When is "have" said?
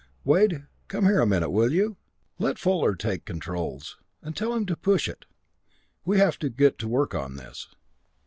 6.17-6.39